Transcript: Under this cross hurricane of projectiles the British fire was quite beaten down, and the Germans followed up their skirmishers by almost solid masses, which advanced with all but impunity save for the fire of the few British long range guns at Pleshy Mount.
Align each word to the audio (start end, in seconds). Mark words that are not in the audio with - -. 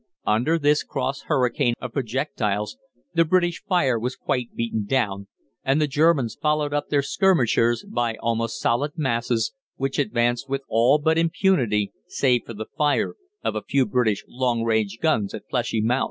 Under 0.25 0.57
this 0.57 0.81
cross 0.81 1.21
hurricane 1.27 1.75
of 1.79 1.93
projectiles 1.93 2.75
the 3.13 3.23
British 3.23 3.61
fire 3.63 3.99
was 3.99 4.15
quite 4.15 4.55
beaten 4.55 4.85
down, 4.85 5.27
and 5.63 5.79
the 5.79 5.85
Germans 5.85 6.33
followed 6.41 6.73
up 6.73 6.87
their 6.89 7.03
skirmishers 7.03 7.85
by 7.87 8.15
almost 8.15 8.59
solid 8.59 8.93
masses, 8.97 9.53
which 9.75 9.99
advanced 9.99 10.49
with 10.49 10.63
all 10.67 10.97
but 10.97 11.19
impunity 11.19 11.91
save 12.07 12.45
for 12.47 12.55
the 12.55 12.65
fire 12.75 13.13
of 13.43 13.53
the 13.53 13.61
few 13.61 13.85
British 13.85 14.25
long 14.27 14.63
range 14.63 14.97
guns 14.99 15.35
at 15.35 15.47
Pleshy 15.47 15.81
Mount. 15.83 15.99